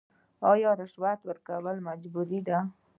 [0.51, 2.57] آیا رشوت ورکول مجبوري ده؟